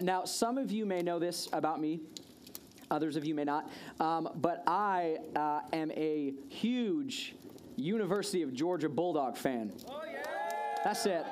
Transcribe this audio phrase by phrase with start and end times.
[0.00, 2.00] now, some of you may know this about me.
[2.90, 3.70] Others of you may not.
[4.00, 7.34] Um, but I uh, am a huge
[7.76, 9.72] University of Georgia Bulldog fan.
[9.88, 10.22] Oh, yeah.
[10.84, 11.24] That's it.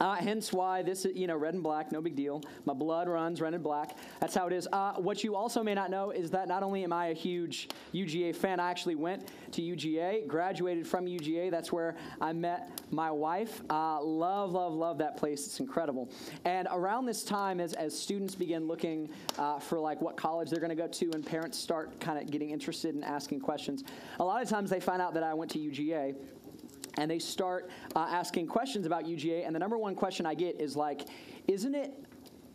[0.00, 2.42] Uh, hence why this is, you know, red and black, no big deal.
[2.64, 3.98] My blood runs red and black.
[4.18, 4.66] That's how it is.
[4.72, 7.68] Uh, what you also may not know is that not only am I a huge
[7.92, 11.50] UGA fan, I actually went to UGA, graduated from UGA.
[11.50, 13.60] That's where I met my wife.
[13.68, 15.46] Uh, love, love, love that place.
[15.46, 16.10] It's incredible.
[16.46, 20.60] And around this time, as, as students begin looking uh, for like what college they're
[20.60, 23.84] going to go to, and parents start kind of getting interested in asking questions,
[24.18, 26.14] a lot of times they find out that I went to UGA
[26.98, 29.46] and they start uh, asking questions about UGA.
[29.46, 31.02] And the number one question I get is like,
[31.46, 31.92] isn't it,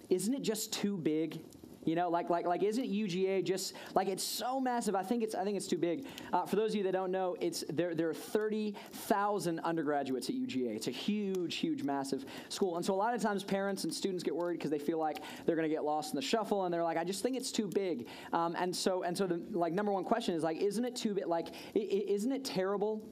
[0.10, 1.40] isn't it just too big?
[1.86, 4.96] You know, like like like isn't UGA just like it's so massive?
[4.96, 6.08] I think it's I think it's too big.
[6.34, 10.28] Uh, for those of you that don't know, it's there there are thirty thousand undergraduates
[10.28, 10.76] at UGA.
[10.76, 14.24] It's a huge, huge, massive school, and so a lot of times parents and students
[14.24, 16.74] get worried because they feel like they're going to get lost in the shuffle, and
[16.74, 18.08] they're like, I just think it's too big.
[18.34, 21.14] Um, and so and so the like number one question is like, isn't it too
[21.14, 21.28] big?
[21.28, 23.04] Like, isn't it terrible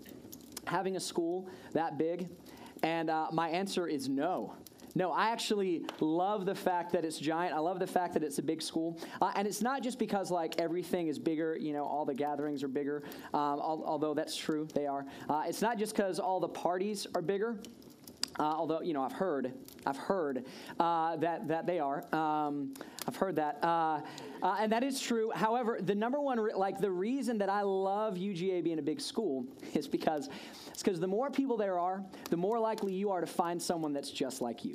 [0.67, 2.27] having a school that big?
[2.83, 4.55] And uh, my answer is no.
[4.95, 7.55] No, I actually love the fact that it's giant.
[7.55, 8.99] I love the fact that it's a big school.
[9.21, 12.61] Uh, and it's not just because, like, everything is bigger, you know, all the gatherings
[12.61, 13.01] are bigger,
[13.33, 15.05] um, al- although that's true, they are.
[15.27, 17.57] Uh, it's not just because all the parties are bigger.
[18.39, 19.53] Uh, although you know, I've heard,
[19.85, 20.45] I've heard
[20.79, 22.03] uh, that that they are.
[22.13, 22.73] Um,
[23.07, 23.99] I've heard that, uh,
[24.41, 25.29] uh and that is true.
[25.35, 29.01] However, the number one, re- like the reason that I love UGA being a big
[29.01, 30.29] school is because
[30.67, 33.93] it's because the more people there are, the more likely you are to find someone
[33.93, 34.73] that's just like you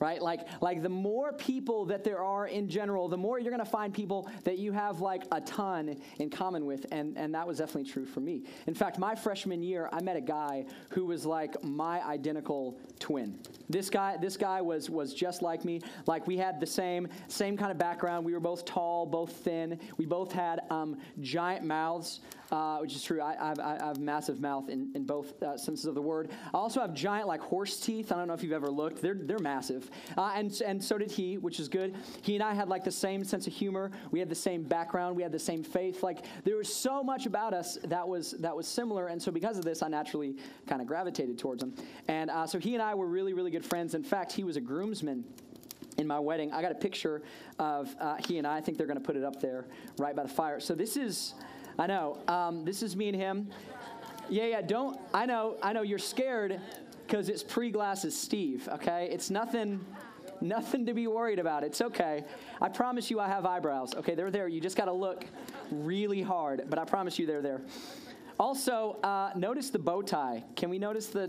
[0.00, 0.20] right?
[0.20, 3.70] Like, like the more people that there are in general, the more you're going to
[3.70, 6.86] find people that you have like a ton in common with.
[6.92, 8.44] And, and that was definitely true for me.
[8.66, 13.38] In fact, my freshman year, I met a guy who was like my identical twin.
[13.68, 15.80] This guy, this guy was, was just like me.
[16.06, 18.24] Like we had the same, same kind of background.
[18.24, 19.78] We were both tall, both thin.
[19.96, 23.20] We both had um, giant mouths uh, which is true.
[23.20, 26.30] I, I, have, I, have, massive mouth in, in both uh, senses of the word.
[26.54, 28.10] I also have giant, like horse teeth.
[28.10, 29.02] I don't know if you've ever looked.
[29.02, 29.90] They're, they're massive.
[30.16, 31.94] Uh, and, and so did he, which is good.
[32.22, 33.90] He and I had like the same sense of humor.
[34.10, 35.16] We had the same background.
[35.16, 36.02] We had the same faith.
[36.02, 39.08] Like there was so much about us that was, that was similar.
[39.08, 40.36] And so because of this, I naturally
[40.66, 41.74] kind of gravitated towards him.
[42.08, 43.94] And uh, so he and I were really, really good friends.
[43.94, 45.24] In fact, he was a groomsman
[45.98, 46.52] in my wedding.
[46.52, 47.22] I got a picture
[47.58, 48.56] of uh, he and I.
[48.56, 49.66] I think they're going to put it up there
[49.98, 50.60] right by the fire.
[50.60, 51.34] So this is
[51.78, 52.18] I know.
[52.26, 53.48] Um, this is me and him.
[54.28, 54.62] Yeah, yeah.
[54.62, 54.98] Don't.
[55.14, 55.56] I know.
[55.62, 55.82] I know.
[55.82, 56.60] You're scared
[57.06, 58.68] because it's pre-glasses, Steve.
[58.72, 59.08] Okay.
[59.10, 59.84] It's nothing.
[60.40, 61.64] Nothing to be worried about.
[61.64, 62.24] It's okay.
[62.60, 63.94] I promise you, I have eyebrows.
[63.96, 64.46] Okay, they're there.
[64.46, 65.24] You just got to look
[65.72, 67.60] really hard, but I promise you, they're there.
[68.38, 70.44] Also, uh, notice the bow tie.
[70.54, 71.28] Can we notice the?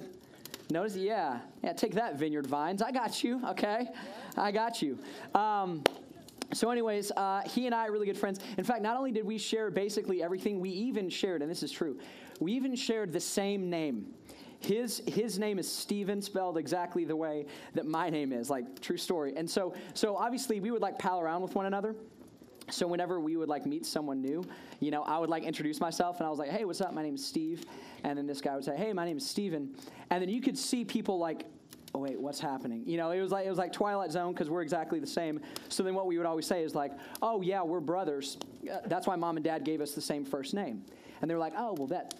[0.69, 1.73] Notice, yeah, yeah.
[1.73, 2.83] Take that, Vineyard Vines.
[2.83, 3.41] I got you.
[3.47, 3.87] Okay,
[4.37, 4.99] I got you.
[5.33, 5.83] Um,
[6.53, 8.39] so, anyways, uh, he and I are really good friends.
[8.57, 11.71] In fact, not only did we share basically everything, we even shared, and this is
[11.71, 11.97] true,
[12.39, 14.13] we even shared the same name.
[14.59, 17.45] His, his name is Stephen, spelled exactly the way
[17.75, 19.33] that my name is, like true story.
[19.37, 21.95] And so, so obviously, we would like pal around with one another.
[22.69, 24.43] So whenever we would like meet someone new,
[24.79, 26.93] you know, I would like introduce myself and I was like, "Hey, what's up?
[26.93, 27.65] My name is Steve."
[28.03, 29.73] And then this guy would say, "Hey, my name is Steven."
[30.11, 31.45] And then you could see people like
[31.93, 32.83] oh wait, what's happening?
[32.85, 35.39] You know, it was like it was like Twilight Zone because we're exactly the same.
[35.69, 36.91] So then what we would always say is like,
[37.21, 38.37] oh yeah, we're brothers.
[38.71, 40.83] Uh, that's why mom and dad gave us the same first name.
[41.21, 42.15] And they were like, oh well that.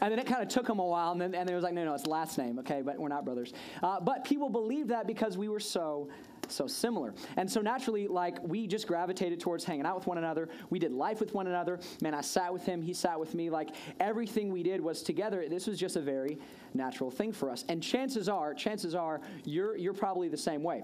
[0.00, 1.72] And then it kind of took them a while, and then and they was like,
[1.72, 3.54] no, no, it's last name, okay, but we're not brothers.
[3.82, 6.08] Uh, but people believed that because we were so
[6.48, 7.14] so similar.
[7.36, 10.48] And so naturally, like, we just gravitated towards hanging out with one another.
[10.70, 11.80] We did life with one another.
[12.02, 13.50] Man, I sat with him, he sat with me.
[13.50, 15.44] Like, everything we did was together.
[15.48, 16.38] This was just a very
[16.74, 17.64] natural thing for us.
[17.68, 20.82] And chances are, chances are, you're, you're probably the same way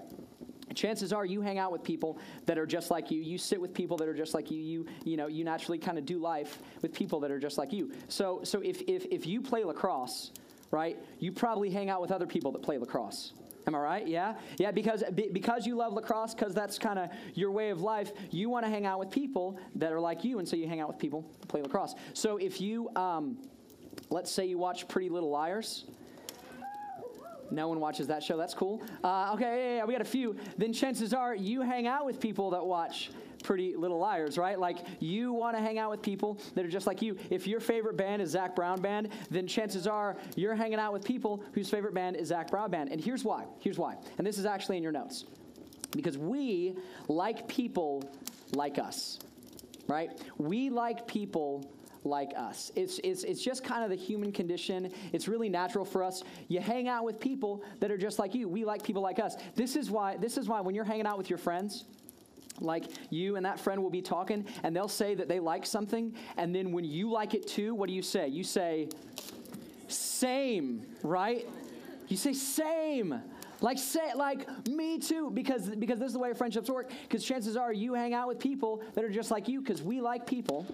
[0.75, 3.75] chances are you hang out with people that are just like you you sit with
[3.75, 6.61] people that are just like you you you know you naturally kind of do life
[6.83, 10.31] with people that are just like you so so if if if you play lacrosse
[10.71, 13.33] right you probably hang out with other people that play lacrosse
[13.67, 14.09] Am I right?
[14.09, 14.35] Yeah?
[14.59, 18.49] Yeah, because, because you love lacrosse, because that's kind of your way of life, you
[18.49, 20.89] want to hang out with people that are like you, and so you hang out
[20.89, 21.95] with people play lacrosse.
[22.15, 23.39] So if you, um,
[24.09, 25.85] let's say you watch Pretty Little Liars,
[27.51, 28.37] no one watches that show.
[28.37, 28.83] That's cool.
[29.03, 30.37] Uh, okay, yeah, yeah, we got a few.
[30.57, 33.11] Then chances are you hang out with people that watch
[33.51, 34.61] Pretty Little Liars, right?
[34.61, 37.17] Like you want to hang out with people that are just like you.
[37.31, 41.05] If your favorite band is Zac Brown Band, then chances are you're hanging out with
[41.05, 42.93] people whose favorite band is Zac Brown Band.
[42.93, 43.47] And here's why.
[43.59, 43.97] Here's why.
[44.19, 45.25] And this is actually in your notes.
[45.91, 46.77] Because we
[47.09, 48.09] like people
[48.53, 49.19] like us,
[49.89, 50.17] right?
[50.39, 51.73] We like people
[52.05, 52.71] like us.
[52.77, 54.93] It's, it's, it's just kind of the human condition.
[55.13, 56.23] It's really natural for us.
[56.47, 58.49] You hang out with people that are just like you.
[58.49, 59.35] We like people like us.
[59.57, 61.87] This is why, this is why when you're hanging out with your friends,
[62.61, 66.15] like you and that friend will be talking and they'll say that they like something
[66.37, 68.29] and then when you like it too what do you say?
[68.29, 68.89] You say
[69.89, 71.47] same right?
[72.09, 73.21] You say same.
[73.61, 77.57] Like say like me too because because this is the way friendships work because chances
[77.57, 80.67] are you hang out with people that are just like you because we like people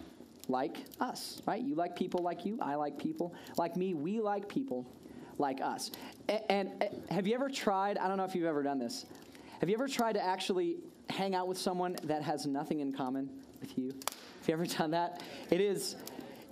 [0.48, 1.60] like us right?
[1.60, 4.86] You like people like you i like people like me we like people
[5.38, 5.90] like us.
[6.28, 9.06] And, and, have you ever tried i don't know if you've ever done this
[9.60, 10.76] have you ever tried to actually
[11.10, 13.28] hang out with someone that has nothing in common
[13.60, 13.88] with you?
[13.90, 15.22] Have you ever done that?
[15.50, 15.96] It is,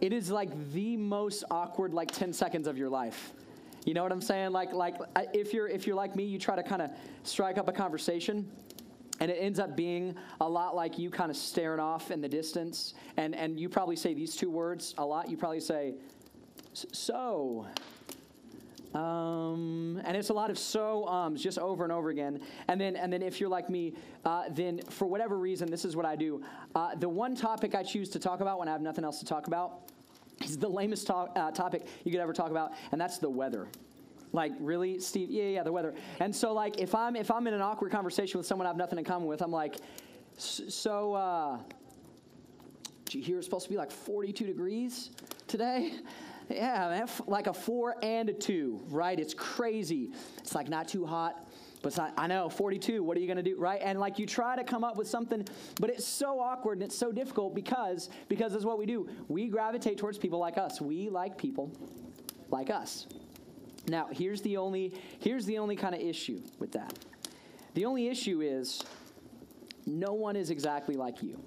[0.00, 3.32] it is like the most awkward like 10 seconds of your life.
[3.84, 4.52] You know what I'm saying?
[4.52, 4.96] Like, like
[5.34, 6.90] if you're if you're like me, you try to kind of
[7.22, 8.50] strike up a conversation,
[9.20, 12.28] and it ends up being a lot like you kind of staring off in the
[12.28, 15.28] distance, and and you probably say these two words a lot.
[15.28, 15.94] You probably say,
[16.72, 17.66] "So."
[18.94, 22.40] Um, and it's a lot of so ums just over and over again.
[22.68, 23.94] And then, and then if you're like me,
[24.24, 26.42] uh, then for whatever reason, this is what I do.
[26.74, 29.24] Uh, the one topic I choose to talk about when I have nothing else to
[29.24, 29.90] talk about
[30.44, 33.66] is the lamest to- uh, topic you could ever talk about, and that's the weather.
[34.32, 35.30] Like really, Steve?
[35.30, 35.94] Yeah, yeah, the weather.
[36.20, 38.76] And so, like, if I'm if I'm in an awkward conversation with someone I have
[38.76, 39.76] nothing in common with, I'm like,
[40.36, 41.14] so.
[41.14, 41.58] Uh,
[43.04, 45.10] did you hear it's supposed to be like 42 degrees
[45.46, 45.92] today?
[46.48, 49.18] Yeah, man, like a four and a two, right?
[49.18, 50.12] It's crazy.
[50.38, 51.48] It's like not too hot,
[51.82, 53.80] but it's not, I know, 42, what are you going to do, right?
[53.82, 55.46] And like you try to come up with something,
[55.80, 59.08] but it's so awkward and it's so difficult because, because is what we do.
[59.28, 60.80] We gravitate towards people like us.
[60.80, 61.72] We like people
[62.50, 63.06] like us.
[63.88, 66.98] Now, here's the only, here's the only kind of issue with that.
[67.74, 68.82] The only issue is
[69.86, 71.40] no one is exactly like you.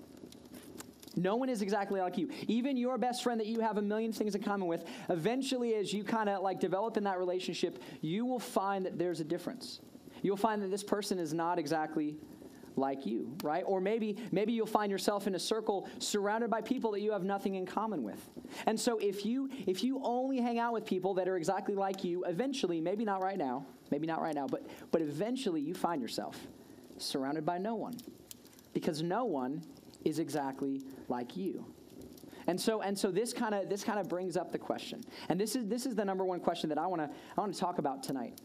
[1.18, 2.30] No one is exactly like you.
[2.48, 5.92] Even your best friend that you have a million things in common with, eventually, as
[5.92, 9.82] you kind of like develop in that relationship, you will find that there's a difference.
[10.22, 12.18] You'll find that this person is not exactly
[12.78, 13.64] like you, right?
[13.66, 17.24] Or maybe maybe you'll find yourself in a circle surrounded by people that you have
[17.24, 18.30] nothing in common with.
[18.66, 22.04] And so if you if you only hang out with people that are exactly like
[22.04, 26.02] you, eventually, maybe not right now, maybe not right now, but but eventually you find
[26.02, 26.38] yourself
[26.98, 27.98] surrounded by no one.
[28.74, 29.64] Because no one
[30.06, 31.66] is exactly like you.
[32.48, 35.04] And so, and so this kind of this kind of brings up the question.
[35.28, 37.54] And this is this is the number one question that I want to I want
[37.54, 38.40] to talk about tonight.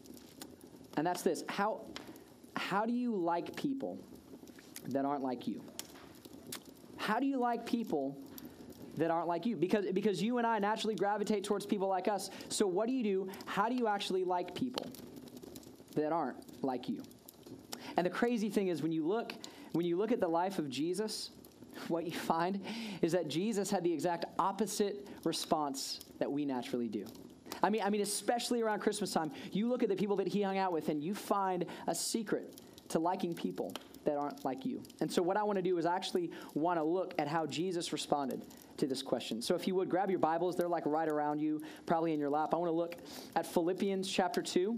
[0.96, 1.44] And that's this.
[1.48, 1.82] How
[2.56, 3.98] how do you like people
[4.88, 5.62] that aren't like you?
[6.96, 8.18] How do you like people
[8.96, 9.56] that aren't like you?
[9.56, 12.30] Because because you and I naturally gravitate towards people like us.
[12.48, 13.28] So what do you do?
[13.46, 14.90] How do you actually like people
[15.94, 17.02] that aren't like you?
[17.96, 19.32] And the crazy thing is when you look
[19.72, 21.30] when you look at the life of Jesus,
[21.88, 22.60] what you find
[23.00, 27.06] is that Jesus had the exact opposite response that we naturally do.
[27.62, 30.42] I mean, I mean, especially around Christmas time, you look at the people that he
[30.42, 33.72] hung out with and you find a secret to liking people
[34.04, 34.82] that aren't like you.
[35.00, 37.92] And so, what I want to do is actually want to look at how Jesus
[37.92, 38.42] responded
[38.78, 39.42] to this question.
[39.42, 42.30] So, if you would grab your Bibles, they're like right around you, probably in your
[42.30, 42.52] lap.
[42.52, 42.96] I want to look
[43.36, 44.76] at Philippians chapter 2.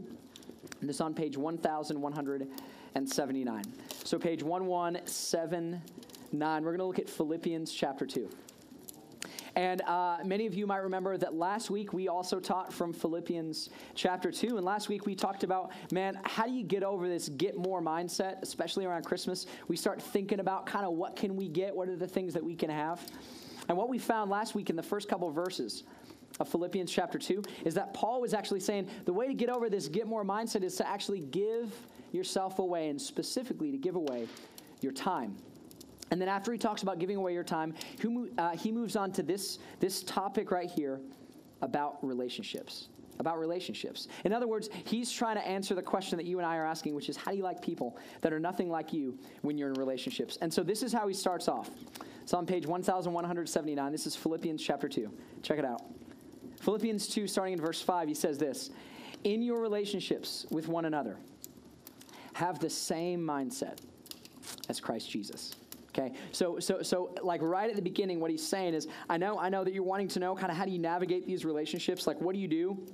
[0.81, 3.65] And this on page 1179.
[4.05, 5.83] So, page 1179.
[6.35, 6.65] 9.
[6.65, 8.29] We're going to look at Philippians chapter 2.
[9.57, 13.71] And uh, many of you might remember that last week we also taught from Philippians
[13.95, 14.57] chapter 2.
[14.57, 17.81] And last week we talked about, man, how do you get over this get more
[17.81, 19.47] mindset, especially around Christmas?
[19.69, 21.75] We start thinking about kind of what can we get?
[21.75, 23.07] What are the things that we can have?
[23.69, 25.85] And what we found last week in the first couple of verses
[26.41, 29.71] of Philippians chapter 2 is that Paul was actually saying the way to get over
[29.71, 31.73] this get more mindset is to actually give
[32.13, 34.29] yourself away, and specifically to give away
[34.81, 35.37] your time.
[36.15, 39.11] And then after he talks about giving away your time, he, uh, he moves on
[39.15, 41.01] to this, this topic right here
[41.61, 42.87] about relationships.
[43.19, 44.07] About relationships.
[44.25, 46.95] In other words, he's trying to answer the question that you and I are asking,
[46.95, 49.75] which is how do you like people that are nothing like you when you're in
[49.75, 50.39] relationships?
[50.41, 51.69] And so this is how he starts off.
[52.23, 53.91] It's on page 1179.
[53.91, 55.13] This is Philippians chapter 2.
[55.43, 55.83] Check it out.
[56.61, 58.71] Philippians 2, starting in verse 5, he says this
[59.25, 61.17] In your relationships with one another,
[62.35, 63.79] have the same mindset
[64.69, 65.57] as Christ Jesus
[65.97, 69.39] Okay, so so so like right at the beginning, what he's saying is, I know
[69.39, 72.07] I know that you're wanting to know kind of how do you navigate these relationships?
[72.07, 72.85] Like, what do you do?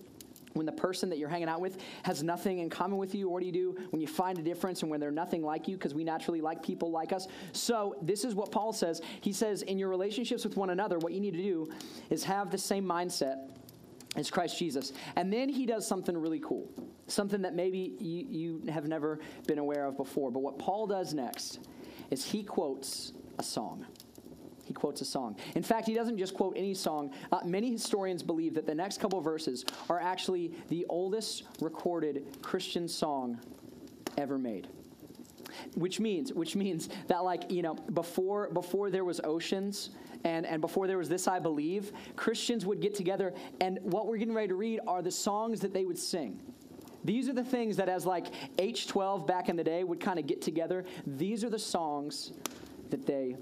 [0.54, 3.40] when the person that you're hanging out with has nothing in common with you, what
[3.40, 5.76] do you do when you find a difference and when they're nothing like you?
[5.76, 7.28] Because we naturally like people like us.
[7.52, 9.00] So, this is what Paul says.
[9.20, 11.70] He says, in your relationships with one another, what you need to do
[12.10, 13.50] is have the same mindset
[14.16, 14.92] as Christ Jesus.
[15.16, 16.68] And then he does something really cool,
[17.06, 20.30] something that maybe you, you have never been aware of before.
[20.32, 21.60] But what Paul does next
[22.10, 23.86] is he quotes a song.
[24.64, 25.36] he quotes a song.
[25.56, 27.10] In fact, he doesn't just quote any song.
[27.32, 32.86] Uh, many historians believe that the next couple verses are actually the oldest recorded Christian
[32.86, 33.40] song
[34.16, 34.68] ever made
[35.74, 39.90] which means which means that like you know before before there was oceans
[40.24, 44.16] and, and before there was this i believe christians would get together and what we're
[44.16, 46.40] getting ready to read are the songs that they would sing
[47.04, 48.26] these are the things that as like
[48.58, 52.32] h12 back in the day would kind of get together these are the songs
[52.90, 53.36] that they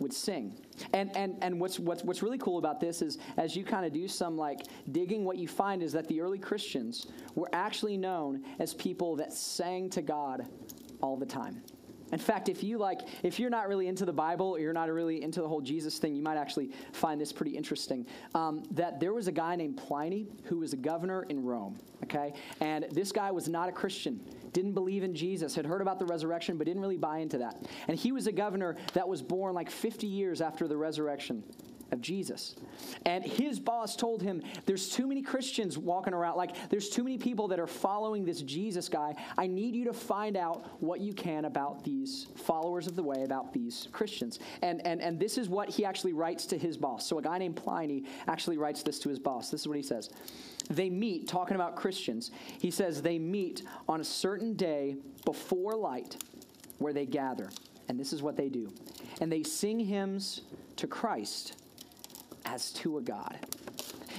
[0.00, 0.52] would sing
[0.92, 3.92] and and and what's what's what's really cool about this is as you kind of
[3.92, 7.06] do some like digging what you find is that the early christians
[7.36, 10.48] were actually known as people that sang to god
[11.04, 11.60] all the time.
[12.14, 14.88] In fact, if you like, if you're not really into the Bible or you're not
[14.88, 18.06] really into the whole Jesus thing, you might actually find this pretty interesting.
[18.36, 21.76] Um, that there was a guy named Pliny who was a governor in Rome.
[22.04, 24.20] Okay, and this guy was not a Christian,
[24.52, 27.66] didn't believe in Jesus, had heard about the resurrection, but didn't really buy into that.
[27.88, 31.42] And he was a governor that was born like 50 years after the resurrection
[31.92, 32.56] of Jesus.
[33.06, 36.36] And his boss told him, There's too many Christians walking around.
[36.36, 39.14] Like, there's too many people that are following this Jesus guy.
[39.38, 43.22] I need you to find out what you can about these followers of the way,
[43.24, 44.38] about these Christians.
[44.62, 47.06] And, and, and this is what he actually writes to his boss.
[47.06, 49.50] So, a guy named Pliny actually writes this to his boss.
[49.50, 50.10] This is what he says.
[50.70, 56.16] They meet, talking about Christians, he says, they meet on a certain day before light
[56.78, 57.50] where they gather.
[57.88, 58.72] And this is what they do.
[59.20, 60.40] And they sing hymns
[60.76, 61.56] to Christ
[62.44, 63.38] as to a God.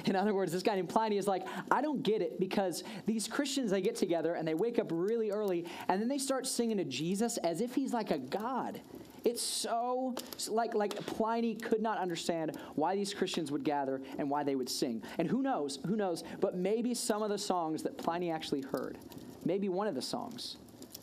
[0.05, 3.27] In other words, this guy named Pliny is like, I don't get it because these
[3.27, 6.77] Christians, they get together and they wake up really early and then they start singing
[6.77, 8.81] to Jesus as if he's like a God.
[9.23, 10.13] It's so
[10.49, 14.69] like like Pliny could not understand why these Christians would gather and why they would
[14.69, 15.01] sing.
[15.17, 18.99] And who knows, who knows, but maybe some of the songs that Pliny actually heard,
[19.43, 20.57] maybe one of the songs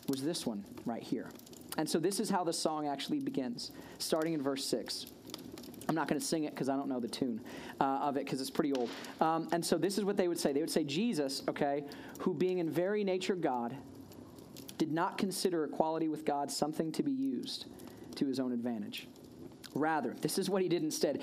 [0.07, 1.29] was this one right here.
[1.77, 5.07] And so this is how the song actually begins, starting in verse 6.
[5.89, 7.41] I'm not going to sing it because I don't know the tune
[7.81, 8.89] uh, of it because it's pretty old.
[9.19, 10.53] Um, and so this is what they would say.
[10.53, 11.83] They would say, Jesus, okay,
[12.19, 13.75] who being in very nature God,
[14.77, 17.65] did not consider equality with God something to be used
[18.15, 19.07] to his own advantage.
[19.75, 21.21] Rather, this is what he did instead.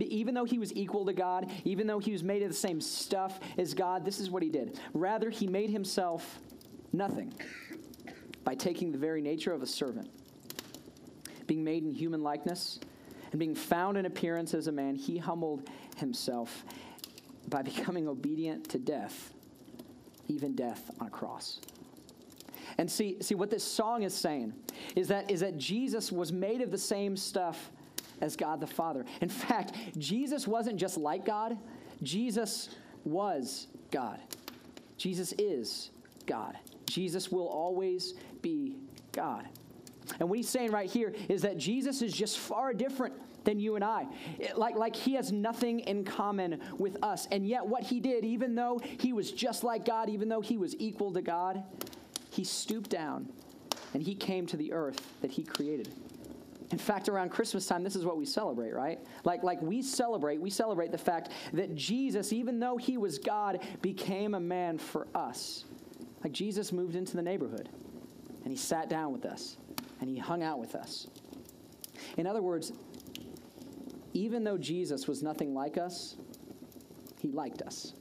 [0.00, 2.80] Even though he was equal to God, even though he was made of the same
[2.80, 4.78] stuff as God, this is what he did.
[4.94, 6.38] Rather, he made himself
[6.92, 7.32] nothing
[8.44, 10.08] by taking the very nature of a servant,
[11.46, 12.78] being made in human likeness
[13.30, 16.64] and being found in appearance as a man, he humbled himself
[17.48, 19.32] by becoming obedient to death,
[20.28, 21.60] even death on a cross.
[22.76, 24.52] And see, see what this song is saying
[24.94, 27.70] is that, is that Jesus was made of the same stuff
[28.20, 29.04] as God the Father.
[29.20, 31.56] In fact, Jesus wasn't just like God,
[32.02, 32.70] Jesus
[33.04, 34.20] was God.
[34.96, 35.90] Jesus is
[36.26, 36.56] God.
[36.86, 38.76] Jesus will always be
[39.12, 39.48] God.
[40.20, 43.76] And what he's saying right here is that Jesus is just far different than you
[43.76, 44.06] and I.
[44.56, 47.26] Like, like he has nothing in common with us.
[47.30, 50.56] And yet, what he did, even though he was just like God, even though he
[50.56, 51.62] was equal to God,
[52.30, 53.28] he stooped down
[53.94, 55.88] and he came to the earth that he created.
[56.70, 58.98] In fact, around Christmas time, this is what we celebrate, right?
[59.24, 63.60] Like, like we celebrate, we celebrate the fact that Jesus, even though he was God,
[63.80, 65.64] became a man for us.
[66.22, 67.70] Like Jesus moved into the neighborhood
[68.44, 69.56] and he sat down with us
[70.00, 71.08] and he hung out with us.
[72.16, 72.72] In other words,
[74.14, 76.16] even though Jesus was nothing like us,
[77.20, 77.92] he liked us,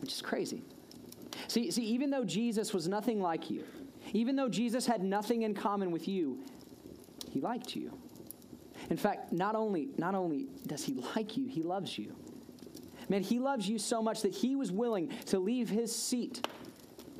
[0.00, 0.62] which is crazy.
[1.48, 3.64] See, see, even though Jesus was nothing like you,
[4.12, 6.38] even though Jesus had nothing in common with you,
[7.30, 7.98] he liked you.
[8.90, 12.14] In fact, not only, not only does he like you, he loves you.
[13.08, 16.46] Man, he loves you so much that he was willing to leave his seat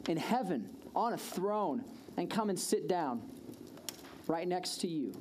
[0.09, 1.85] in heaven on a throne
[2.17, 3.23] and come and sit down
[4.27, 5.13] right next to you.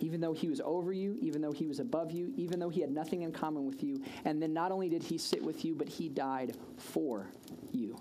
[0.00, 2.80] Even though he was over you, even though he was above you, even though he
[2.80, 4.02] had nothing in common with you.
[4.24, 7.26] And then not only did he sit with you, but he died for
[7.70, 7.98] you.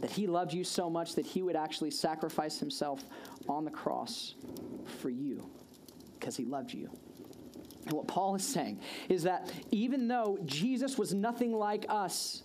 [0.00, 3.04] That he loved you so much that he would actually sacrifice himself
[3.48, 4.34] on the cross
[5.00, 5.48] for you
[6.18, 6.90] because he loved you.
[7.86, 12.42] And what Paul is saying is that even though Jesus was nothing like us,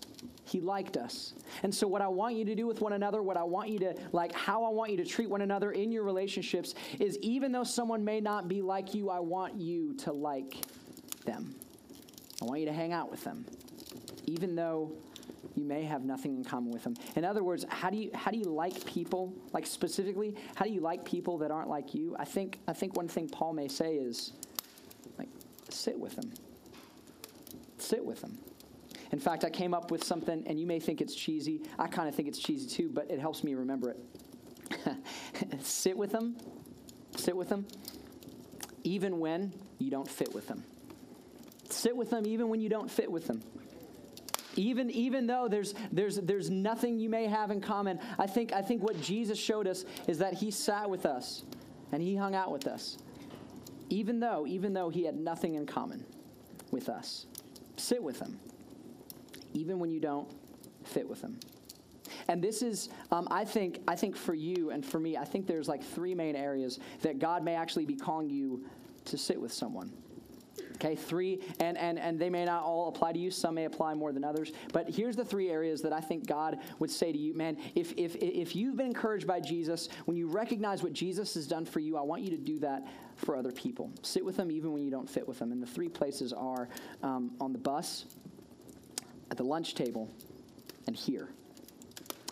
[0.47, 1.33] he liked us.
[1.63, 3.79] And so, what I want you to do with one another, what I want you
[3.79, 7.51] to, like, how I want you to treat one another in your relationships is even
[7.51, 10.57] though someone may not be like you, I want you to like
[11.25, 11.55] them.
[12.41, 13.45] I want you to hang out with them,
[14.25, 14.93] even though
[15.55, 16.95] you may have nothing in common with them.
[17.15, 19.33] In other words, how do you how do you like people?
[19.53, 22.15] Like specifically, how do you like people that aren't like you?
[22.19, 24.33] I think I think one thing Paul may say is
[25.17, 25.29] like
[25.69, 26.31] sit with them.
[27.79, 28.37] Sit with them.
[29.11, 31.61] In fact, I came up with something, and you may think it's cheesy.
[31.79, 33.99] I kind of think it's cheesy too, but it helps me remember it.
[35.61, 36.35] Sit with them.
[37.15, 37.65] Sit with them.
[38.83, 40.63] even when you don't fit with them.
[41.69, 43.41] Sit with them even when you don't fit with them.
[44.55, 48.61] Even, even though there's, there's, there's nothing you may have in common, I think, I
[48.61, 51.43] think what Jesus showed us is that he sat with us
[51.91, 52.97] and he hung out with us.
[53.89, 56.03] Even though, even though he had nothing in common
[56.71, 57.27] with us.
[57.77, 58.39] Sit with him.
[59.57, 60.29] Even when you don't
[60.83, 61.39] fit with them.
[62.27, 65.47] And this is, um, I think, I think for you and for me, I think
[65.47, 68.65] there's like three main areas that God may actually be calling you
[69.05, 69.91] to sit with someone.
[70.75, 73.31] Okay, three, and, and, and they may not all apply to you.
[73.31, 74.51] Some may apply more than others.
[74.73, 77.93] But here's the three areas that I think God would say to you, man, if,
[77.97, 81.79] if, if you've been encouraged by Jesus, when you recognize what Jesus has done for
[81.79, 82.85] you, I want you to do that
[83.15, 83.91] for other people.
[84.03, 85.51] Sit with them even when you don't fit with them.
[85.51, 86.69] And the three places are
[87.01, 88.05] um, on the bus,
[89.29, 90.09] at the lunch table,
[90.87, 91.29] and here.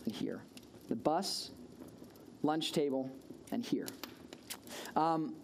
[0.05, 0.41] And here.
[0.89, 1.51] The bus,
[2.43, 3.09] lunch table,
[3.51, 3.87] and here.
[4.95, 5.35] Um,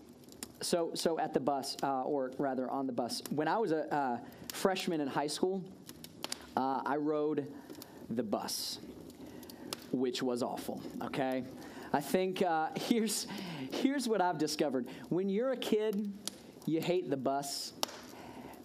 [0.61, 3.93] so, so at the bus, uh, or rather on the bus, when I was a
[3.93, 4.17] uh,
[4.53, 5.63] freshman in high school,
[6.55, 7.47] uh, I rode
[8.09, 8.79] the bus,
[9.91, 10.81] which was awful.
[11.03, 11.43] Okay,
[11.93, 13.27] I think uh, here's
[13.71, 16.11] here's what I've discovered: when you're a kid,
[16.65, 17.73] you hate the bus,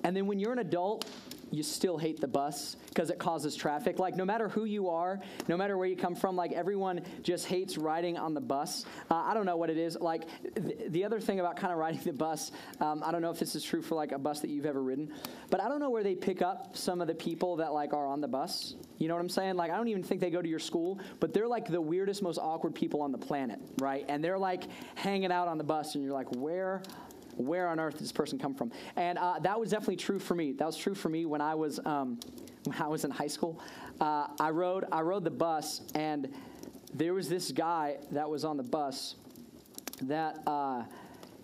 [0.05, 1.07] and then when you're an adult,
[1.51, 3.99] you still hate the bus because it causes traffic.
[3.99, 7.47] Like, no matter who you are, no matter where you come from, like, everyone just
[7.47, 8.85] hates riding on the bus.
[9.11, 9.97] Uh, I don't know what it is.
[10.01, 10.25] Like,
[10.55, 13.39] th- the other thing about kind of riding the bus, um, I don't know if
[13.39, 15.13] this is true for like a bus that you've ever ridden,
[15.51, 18.07] but I don't know where they pick up some of the people that like are
[18.07, 18.75] on the bus.
[18.99, 19.57] You know what I'm saying?
[19.57, 22.23] Like, I don't even think they go to your school, but they're like the weirdest,
[22.23, 24.05] most awkward people on the planet, right?
[24.09, 26.83] And they're like hanging out on the bus, and you're like, where
[27.37, 28.73] where on earth did this person come from?
[28.97, 30.53] And uh, that was definitely true for me.
[30.53, 32.19] That was true for me when I was um,
[32.65, 33.61] when I was in high school.
[34.01, 36.33] Uh, I rode I rode the bus, and
[36.95, 39.17] there was this guy that was on the bus
[40.03, 40.85] that uh,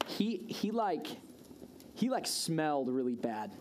[0.06, 1.06] he he like
[1.94, 3.52] he like smelled really bad.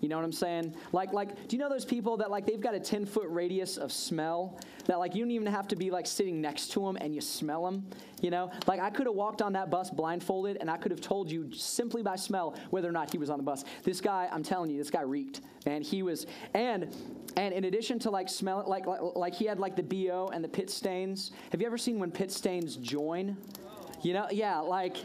[0.00, 0.74] You know what I'm saying?
[0.92, 3.76] Like, like, do you know those people that like they've got a 10 foot radius
[3.76, 4.58] of smell
[4.90, 7.20] that like you don't even have to be like sitting next to them and you
[7.20, 7.86] smell them?
[8.20, 11.00] You know, like I could have walked on that bus blindfolded and I could have
[11.00, 13.64] told you simply by smell whether or not he was on the bus.
[13.84, 16.88] This guy, I'm telling you, this guy reeked, and he was, and
[17.36, 20.42] and in addition to like smell, like like, like he had like the bo and
[20.42, 21.30] the pit stains.
[21.52, 23.36] Have you ever seen when pit stains join?
[24.02, 24.96] You know, yeah, like,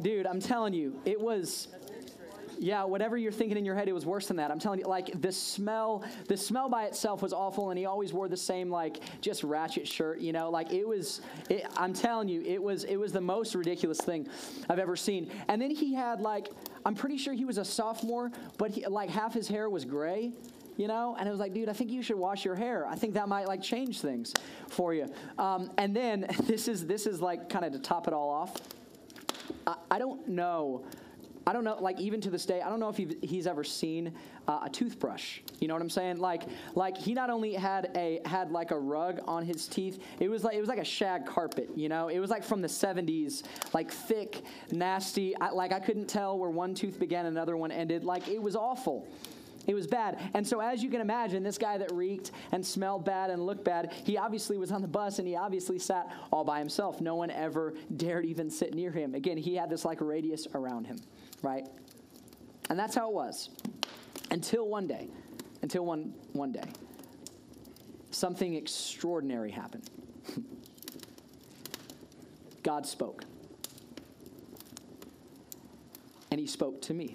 [0.00, 1.68] dude, I'm telling you, it was
[2.58, 4.50] yeah, whatever you're thinking in your head, it was worse than that.
[4.50, 8.12] I'm telling you, like the smell, the smell by itself was awful, and he always
[8.12, 11.20] wore the same like just ratchet shirt, you know, like it was.
[11.48, 14.28] It, I'm telling you, it was it was the most ridiculous thing
[14.68, 15.30] I've ever seen.
[15.48, 16.50] And then he had like,
[16.84, 20.32] I'm pretty sure he was a sophomore, but he, like half his hair was gray
[20.76, 22.94] you know and it was like dude i think you should wash your hair i
[22.94, 24.34] think that might like change things
[24.68, 25.06] for you
[25.38, 28.56] um, and then this is this is like kind of to top it all off
[29.66, 30.84] I, I don't know
[31.48, 34.12] I don't know, like even to this day, I don't know if he's ever seen
[34.48, 35.38] uh, a toothbrush.
[35.60, 36.18] You know what I'm saying?
[36.18, 36.42] Like,
[36.74, 40.42] like he not only had a had like a rug on his teeth, it was
[40.42, 41.70] like it was like a shag carpet.
[41.76, 45.36] You know, it was like from the 70s, like thick, nasty.
[45.36, 48.02] I, like I couldn't tell where one tooth began, and another one ended.
[48.02, 49.06] Like it was awful.
[49.68, 50.18] It was bad.
[50.34, 53.64] And so, as you can imagine, this guy that reeked and smelled bad and looked
[53.64, 57.00] bad, he obviously was on the bus and he obviously sat all by himself.
[57.00, 59.14] No one ever dared even sit near him.
[59.14, 61.00] Again, he had this like radius around him
[61.42, 61.66] right?
[62.68, 63.50] And that's how it was.
[64.30, 65.08] Until one day,
[65.62, 66.64] until one, one day,
[68.10, 69.88] something extraordinary happened.
[72.62, 73.24] God spoke.
[76.30, 77.14] And he spoke to me.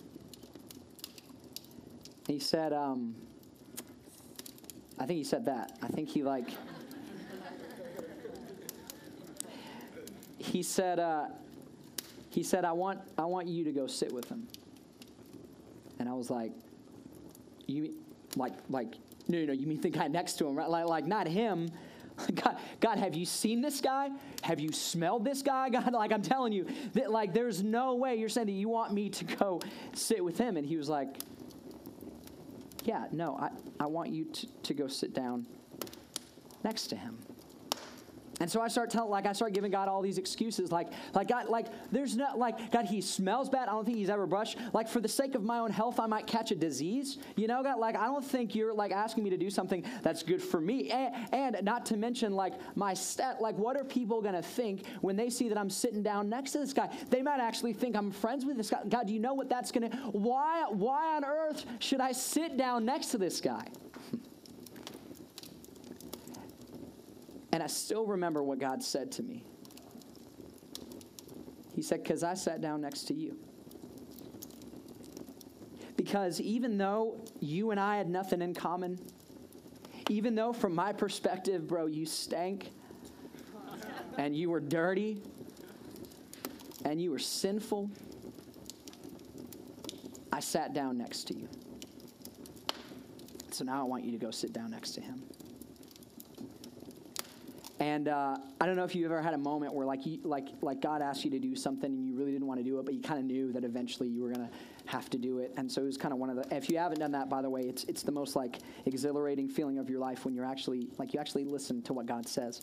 [2.28, 3.16] He said, um,
[4.98, 5.78] I think he said that.
[5.82, 6.48] I think he like,
[10.38, 11.26] he said, uh,
[12.32, 14.48] he said, I want, I want you to go sit with him.
[16.00, 16.54] And I was like,
[17.68, 17.94] you
[18.38, 18.96] like, like,
[19.28, 20.70] no, no, no, you mean the guy next to him, right?
[20.70, 21.70] Like, like not him.
[22.34, 24.10] God, God, have you seen this guy?
[24.44, 25.70] Have you smelled this guy?
[25.72, 28.94] God, like I'm telling you, that like there's no way you're saying that you want
[28.94, 29.62] me to go
[29.94, 30.56] sit with him.
[30.56, 31.18] And he was like,
[32.86, 33.50] Yeah, no, I,
[33.84, 35.46] I want you to, to go sit down
[36.64, 37.18] next to him.
[38.42, 41.28] And so I start telling, like, I start giving God all these excuses, like, like
[41.28, 43.70] God, like, there's not, like, God, he smells bad.
[43.70, 44.58] I don't think he's ever brushed.
[44.74, 47.20] Like, for the sake of my own health, I might catch a disease.
[47.36, 50.24] You know, God, like, I don't think you're like asking me to do something that's
[50.24, 50.90] good for me.
[50.90, 55.16] And, and not to mention, like, my stat, like, what are people gonna think when
[55.16, 56.90] they see that I'm sitting down next to this guy?
[57.12, 58.80] They might actually think I'm friends with this guy.
[58.90, 59.90] God, do you know what that's gonna?
[60.14, 63.68] Why, why on earth should I sit down next to this guy?
[67.52, 69.44] And I still remember what God said to me.
[71.76, 73.38] He said, Because I sat down next to you.
[75.98, 79.00] Because even though you and I had nothing in common,
[80.10, 82.72] even though from my perspective, bro, you stank
[84.18, 85.22] and you were dirty
[86.86, 87.90] and you were sinful,
[90.34, 91.48] I sat down next to you.
[93.52, 95.22] So now I want you to go sit down next to him.
[97.82, 100.82] And uh, I don't know if you ever had a moment where, like, like, like
[100.82, 102.94] God asked you to do something and you really didn't want to do it, but
[102.94, 104.52] you kind of knew that eventually you were going to
[104.86, 105.52] have to do it.
[105.58, 106.56] And so it was kind of one of the.
[106.56, 109.80] If you haven't done that, by the way, it's it's the most like exhilarating feeling
[109.80, 112.62] of your life when you're actually like you actually listen to what God says.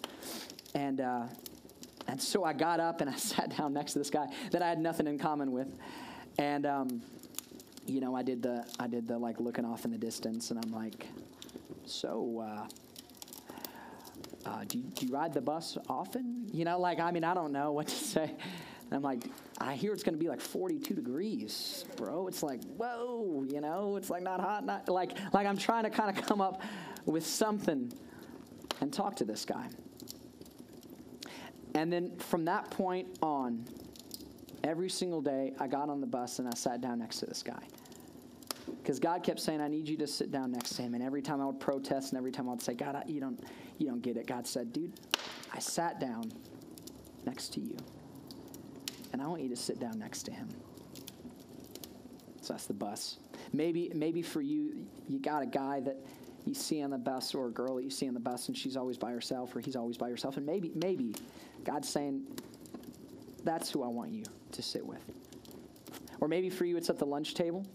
[0.76, 1.26] And uh,
[2.07, 4.68] and so I got up and I sat down next to this guy that I
[4.68, 5.74] had nothing in common with,
[6.38, 7.02] and um,
[7.87, 10.64] you know I did the I did the like looking off in the distance, and
[10.64, 11.09] I'm like,
[11.87, 12.46] so.
[12.46, 12.68] Uh,
[14.48, 16.46] uh, do, you, do you ride the bus often?
[16.52, 18.22] You know, like, I mean, I don't know what to say.
[18.22, 19.24] And I'm like,
[19.61, 22.26] I hear it's going to be like 42 degrees, bro.
[22.26, 25.90] It's like, whoa, you know, it's like not hot, not like, like I'm trying to
[25.90, 26.62] kind of come up
[27.04, 27.92] with something
[28.80, 29.68] and talk to this guy.
[31.74, 33.66] And then from that point on,
[34.64, 37.42] every single day, I got on the bus and I sat down next to this
[37.42, 37.62] guy.
[38.76, 40.94] Because God kept saying, I need you to sit down next to him.
[40.94, 43.20] And every time I would protest and every time I would say, God, I, you,
[43.20, 43.42] don't,
[43.78, 44.92] you don't get it, God said, dude,
[45.52, 46.33] I sat down
[47.26, 47.76] next to you.
[49.12, 50.48] And I want you to sit down next to him.
[52.40, 53.18] So that's the bus.
[53.52, 55.96] Maybe, maybe for you, you got a guy that
[56.44, 58.57] you see on the bus or a girl that you see on the bus and
[58.57, 60.37] she's always by herself or he's always by herself.
[60.37, 61.14] And maybe, maybe
[61.64, 62.22] God's saying,
[63.44, 65.02] that's who I want you to sit with.
[66.20, 67.66] Or maybe for you, it's at the lunch table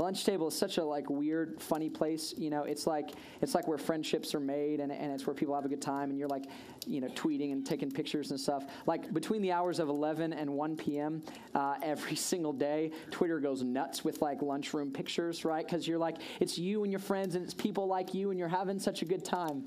[0.00, 2.32] the lunch table is such a like weird, funny place.
[2.38, 3.10] You know, it's like
[3.42, 6.08] it's like where friendships are made, and, and it's where people have a good time,
[6.08, 6.46] and you're like,
[6.86, 8.64] you know, tweeting and taking pictures and stuff.
[8.86, 11.22] Like between the hours of 11 and 1 p.m.
[11.54, 15.66] Uh, every single day, Twitter goes nuts with like lunchroom pictures, right?
[15.66, 18.48] Because you're like, it's you and your friends, and it's people like you, and you're
[18.48, 19.64] having such a good time.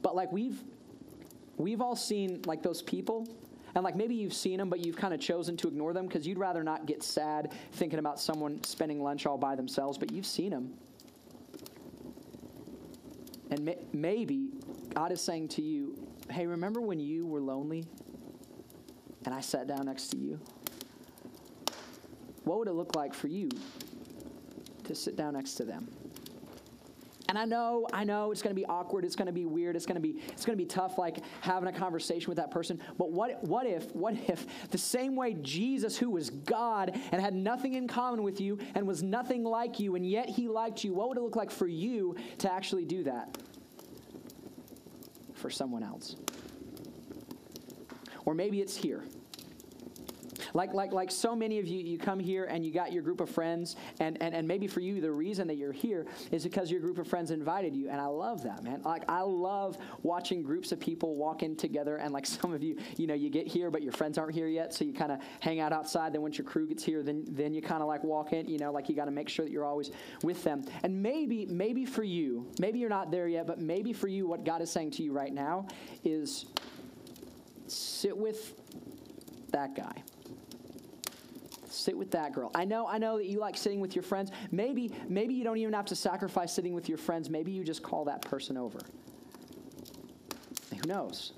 [0.00, 0.62] But like we've
[1.56, 3.26] we've all seen like those people
[3.74, 6.26] and like maybe you've seen them, but you've kind of chosen to ignore them because
[6.26, 10.26] you'd rather not get sad thinking about someone spending lunch all by themselves, but you've
[10.26, 10.74] seen them.
[13.50, 14.50] And may- maybe
[14.94, 15.96] God is saying to you,
[16.30, 17.84] hey, remember when you were lonely
[19.24, 20.40] and I sat down next to you?
[22.44, 23.48] What would it look like for you
[24.84, 25.88] to sit down next to them?
[27.30, 29.76] And I know, I know it's going to be awkward, it's going to be weird,
[29.76, 32.50] it's going to be it's going to be tough like having a conversation with that
[32.50, 32.80] person.
[32.98, 37.32] But what what if what if the same way Jesus who was God and had
[37.32, 40.92] nothing in common with you and was nothing like you and yet he liked you,
[40.92, 43.38] what would it look like for you to actually do that
[45.34, 46.16] for someone else?
[48.24, 49.04] Or maybe it's here.
[50.54, 53.20] Like, like, like so many of you, you come here and you got your group
[53.20, 56.70] of friends, and, and, and maybe for you, the reason that you're here is because
[56.70, 57.88] your group of friends invited you.
[57.88, 58.82] And I love that, man.
[58.84, 61.96] Like, I love watching groups of people walk in together.
[61.96, 64.48] And like some of you, you know, you get here, but your friends aren't here
[64.48, 64.74] yet.
[64.74, 66.12] So you kind of hang out outside.
[66.12, 68.58] Then once your crew gets here, then, then you kind of like walk in, you
[68.58, 69.90] know, like you got to make sure that you're always
[70.22, 70.64] with them.
[70.82, 74.44] And maybe, maybe for you, maybe you're not there yet, but maybe for you, what
[74.44, 75.66] God is saying to you right now
[76.04, 76.46] is
[77.66, 78.54] sit with
[79.52, 80.02] that guy
[81.70, 82.50] sit with that girl.
[82.54, 84.30] I know, I know that you like sitting with your friends.
[84.50, 87.30] Maybe, maybe you don't even have to sacrifice sitting with your friends.
[87.30, 88.80] Maybe you just call that person over.
[90.74, 91.32] Who knows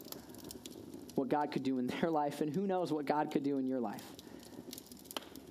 [1.14, 3.66] what God could do in their life, and who knows what God could do in
[3.66, 4.02] your life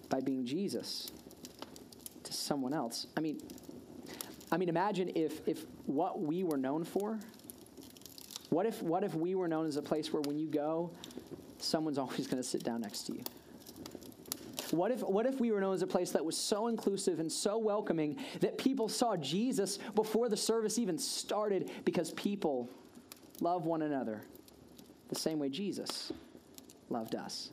[0.10, 1.12] by being Jesus
[2.24, 3.08] to someone else.
[3.16, 3.42] I mean,
[4.52, 7.20] I mean, imagine if if what we were known for.
[8.50, 10.92] What if what if we were known as a place where when you go,
[11.60, 13.24] someone's always going to sit down next to you?
[14.72, 17.32] What if, what if we were known as a place that was so inclusive and
[17.32, 22.70] so welcoming that people saw Jesus before the service even started because people
[23.40, 24.22] love one another
[25.10, 26.12] the same way Jesus
[26.90, 27.50] loved us?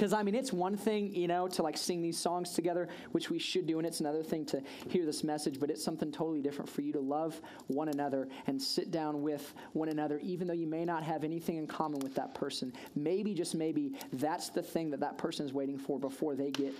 [0.00, 3.28] Because, I mean, it's one thing, you know, to like sing these songs together, which
[3.28, 6.40] we should do, and it's another thing to hear this message, but it's something totally
[6.40, 10.54] different for you to love one another and sit down with one another, even though
[10.54, 12.72] you may not have anything in common with that person.
[12.96, 16.72] Maybe, just maybe, that's the thing that that person is waiting for before they get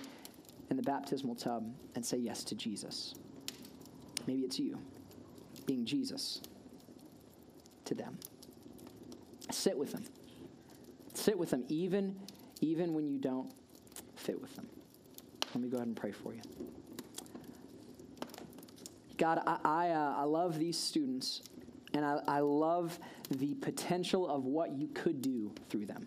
[0.71, 3.17] in the baptismal tub and say yes to Jesus.
[4.27, 4.79] Maybe it's you
[5.67, 6.41] being Jesus
[7.85, 8.17] to them.
[9.51, 10.05] Sit with them.
[11.13, 12.17] Sit with them, even
[12.61, 13.51] even when you don't
[14.17, 14.67] fit with them.
[15.55, 16.43] Let me go ahead and pray for you.
[19.17, 21.43] God, I, I, uh, I love these students,
[21.93, 22.99] and I, I love
[23.31, 26.07] the potential of what you could do through them.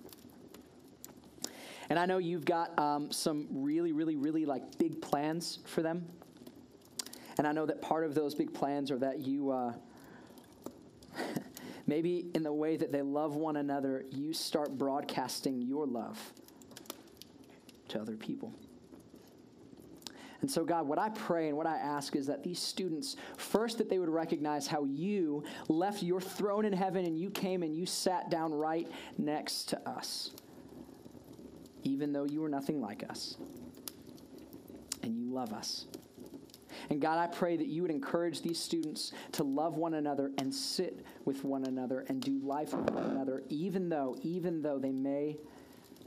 [1.90, 6.08] And I know you've got um, some really, really, really like big plans for them.
[7.38, 9.74] And I know that part of those big plans are that you, uh,
[11.88, 16.20] maybe in the way that they love one another, you start broadcasting your love
[17.90, 18.54] to other people.
[20.42, 23.78] And so, God, what I pray and what I ask is that these students, first,
[23.78, 27.74] that they would recognize how you left your throne in heaven and you came and
[27.74, 28.86] you sat down right
[29.18, 30.32] next to us,
[31.84, 33.38] even though you were nothing like us.
[35.02, 35.86] And you love us.
[36.90, 40.54] And God, I pray that you would encourage these students to love one another and
[40.54, 44.92] sit with one another and do life with one another, even though, even though they
[44.92, 45.38] may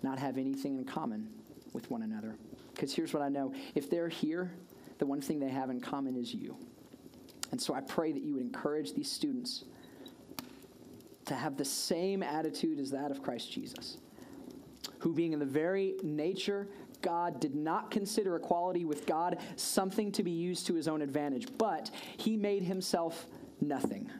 [0.03, 1.29] not have anything in common
[1.73, 2.37] with one another.
[2.75, 4.53] Because here's what I know if they're here,
[4.99, 6.57] the one thing they have in common is you.
[7.53, 9.65] And so I pray that you would encourage these students
[11.27, 13.99] to have the same attitude as that of Christ Jesus,
[14.99, 16.69] who, being in the very nature
[17.03, 21.47] God, did not consider equality with God something to be used to his own advantage,
[21.59, 23.27] but he made himself
[23.61, 24.11] nothing,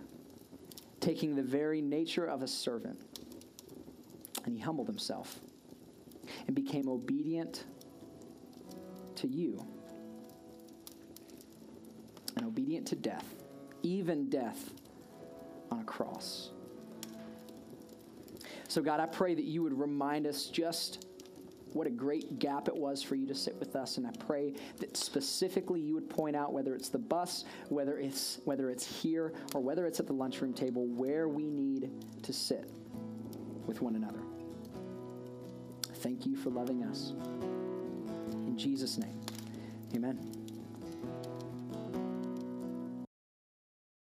[1.01, 2.99] taking the very nature of a servant.
[4.45, 5.41] And he humbled himself
[6.47, 7.65] and became obedient
[9.17, 9.65] to you
[12.37, 13.25] and obedient to death,
[13.83, 14.73] even death
[15.71, 16.51] on a cross.
[18.69, 21.06] So, God, I pray that you would remind us just
[21.77, 23.99] what a great gap it was for you to sit with us.
[23.99, 28.41] And I pray that specifically you would point out whether it's the bus, whether it's,
[28.45, 31.91] whether it's here, or whether it's at the lunchroom table, where we need
[32.23, 32.71] to sit
[33.67, 34.21] with one another.
[35.97, 37.13] Thank you for loving us.
[38.33, 39.21] In Jesus' name,
[39.95, 40.36] amen.